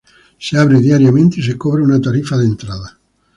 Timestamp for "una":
1.83-2.01